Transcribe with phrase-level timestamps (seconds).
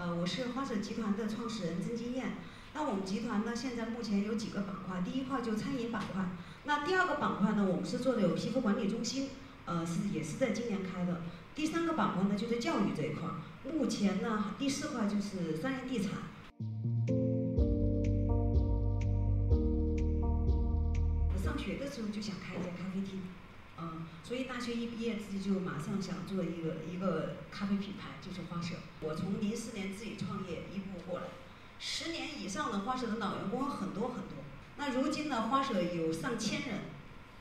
[0.00, 2.38] 呃，我是花盛集团的创始人曾金燕。
[2.72, 6.24] 那我们集团呢，现在目前有几个板块，第一块就餐饮板块。
[6.64, 9.28] 那第二个板块呢，我们是做的有皮肤管理中心，
[9.66, 11.20] 呃，是也是在今年开的。
[11.54, 13.28] 第三个板块呢，就是教育这一块。
[13.70, 16.12] 目前呢，第四块就是商业地产。
[21.28, 23.19] 我上学的时候就想开一家咖啡厅，
[24.30, 28.76] 所以大学一毕业自己就马上想做一个一个咖啡品牌，就是花舍。
[29.00, 31.26] 我从零四年自己创业一步过来，
[31.80, 34.36] 十年以上的花舍的老员工很多很多。
[34.76, 36.78] 那如今呢，花舍有上千人，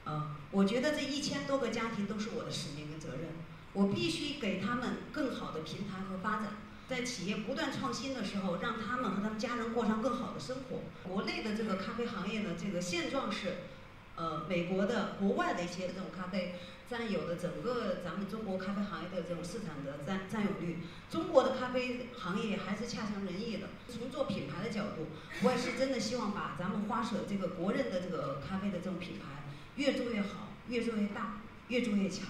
[0.04, 3.36] 啊，我觉得这一千多个家庭都是我的使命跟责任，
[3.74, 6.54] 我必须给他们更好的平台和发展。
[6.88, 10.82] 在企业不断创新的时候，让他们和他们家人过上更好的生活。
[11.08, 13.58] 国内的这个咖啡行业呢，这个现状是。
[14.20, 16.56] 呃，美国的、国外的一些这种咖啡
[16.90, 23.68] 占有的整个咱们中国咖啡行业的这种市场的占占有率，中国的咖啡行业还是恰强人意的。
[23.88, 25.08] 从做品牌的角度，
[25.42, 29.48] 我也是真的希望把咱们花舍这个国人的这个咖啡的这种品牌
[29.78, 32.26] 越做越好，越做越大，越做越强。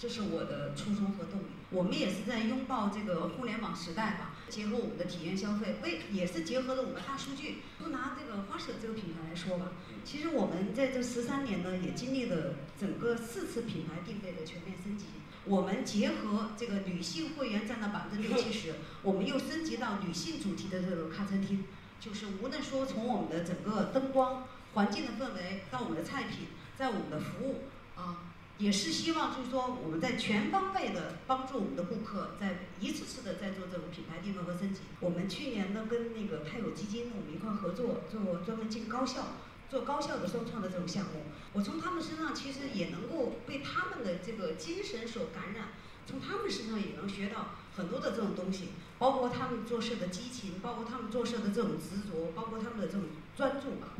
[0.00, 1.44] 这是我的初衷和动力。
[1.68, 7.58] 我们也是在拥抱这个互联网时代吧，结合我们的体验消费，为也是结合了我们大数据。
[7.78, 15.04] 就拿这个花舍这个品牌来说吧，其实我们在这十三年呢，也经历了整个四次品牌定位的全面升级。
[15.44, 21.64] 我们结合这个女性会员占到百分之六七十， 我们又升级到女性主题的这个咖餐厅，
[22.00, 27.64] 就是无论说从我们的整个灯光、环境的氛围，到我们的菜品，在我们的服务
[27.94, 28.29] 啊。
[28.60, 34.80] 也是希望，就是说，我们在全方位的帮助我们的顾客，在一次次的在做这种品牌定位和升级。
[35.00, 39.28] 我们去年呢，跟那个泰友基金我们一块合作，做专门进高校
[39.70, 41.22] 做高校的双创的这种项目。
[41.54, 45.68] 我从他们身上其实也能够被他们的这个精神所感染，
[46.06, 48.68] 从他们身上也能学到很多的这种东西，
[48.98, 53.04] 包括他们做事的激情，包括他们做事的这种执着，包括他们的这种
[53.34, 53.96] 专注吧。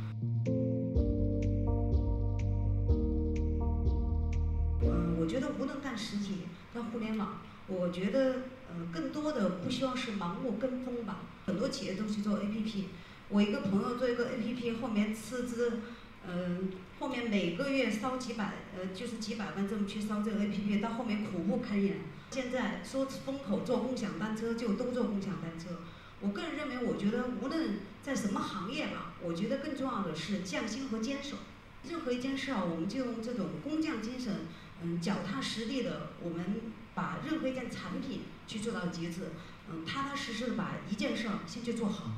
[5.30, 11.20] 觉得无论干实体干互联网，我觉得呃更多的不希望是盲目跟风吧。
[11.46, 12.86] 很多企业都去做 APP，
[13.28, 15.78] 我一个朋友做一个 APP，后面斥资，
[16.26, 21.98] 嗯，后面每个月烧几百，呃，就是几百万这么去烧这个 APP，到后面苦不堪言。
[22.32, 25.80] 现在说风口做共享单车就都做共享单车。
[26.20, 31.36] 我个人认为，我觉得无论在什么行业吧，我觉得更重要的是匠心和坚守。
[31.88, 34.40] 任何一件事啊，我们就用这种工匠精神。
[34.82, 36.44] 嗯，脚踏实地的，我们
[36.94, 39.32] 把任何一件产品去做到极致，
[39.70, 42.10] 嗯，踏踏实实的把一件事儿先去做好。